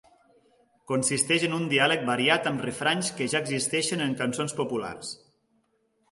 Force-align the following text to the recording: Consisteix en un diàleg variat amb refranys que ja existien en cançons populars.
Consisteix 0.91 1.43
en 1.47 1.51
un 1.57 1.67
diàleg 1.73 2.07
variat 2.07 2.49
amb 2.51 2.63
refranys 2.67 3.11
que 3.19 3.27
ja 3.33 3.41
existien 3.45 4.01
en 4.07 4.15
cançons 4.23 4.57
populars. 4.61 5.13